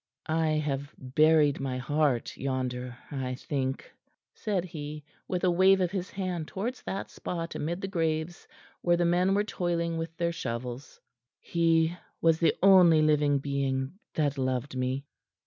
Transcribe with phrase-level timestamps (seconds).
[0.25, 3.91] "I have buried my heart yonder, I think,"
[4.33, 8.47] said he, with a wave of his hand towards that spot amid the graves
[8.81, 10.99] where the men were toiling with their shovels.
[11.39, 15.05] "He was the only living being that loved me."